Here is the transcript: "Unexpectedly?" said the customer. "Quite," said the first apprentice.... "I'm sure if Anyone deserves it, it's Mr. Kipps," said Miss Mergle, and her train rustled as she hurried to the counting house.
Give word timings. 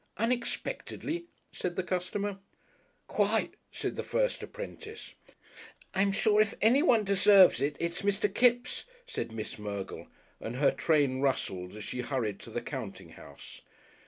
"Unexpectedly?" 0.17 1.27
said 1.51 1.75
the 1.75 1.83
customer. 1.83 2.39
"Quite," 3.05 3.53
said 3.71 3.95
the 3.97 4.01
first 4.01 4.41
apprentice.... 4.41 5.13
"I'm 5.93 6.11
sure 6.11 6.41
if 6.41 6.55
Anyone 6.59 7.03
deserves 7.03 7.61
it, 7.61 7.77
it's 7.79 8.01
Mr. 8.01 8.27
Kipps," 8.27 8.85
said 9.05 9.31
Miss 9.31 9.59
Mergle, 9.59 10.07
and 10.39 10.55
her 10.55 10.71
train 10.71 11.19
rustled 11.21 11.75
as 11.75 11.83
she 11.83 12.01
hurried 12.01 12.39
to 12.39 12.49
the 12.49 12.61
counting 12.61 13.09
house. 13.09 13.61